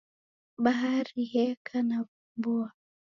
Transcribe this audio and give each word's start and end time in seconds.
Bahari 0.63 1.21
yeka 1.33 1.77
na 1.87 1.97
w'umboa. 2.05 2.69